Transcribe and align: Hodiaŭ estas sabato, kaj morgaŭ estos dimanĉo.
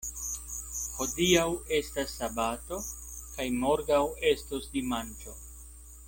Hodiaŭ 0.93 1.43
estas 1.79 2.15
sabato, 2.21 2.79
kaj 3.37 3.47
morgaŭ 3.65 4.01
estos 4.35 4.65
dimanĉo. 4.77 5.37